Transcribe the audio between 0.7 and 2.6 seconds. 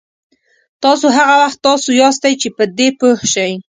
تاسو هغه وخت تاسو یاستئ چې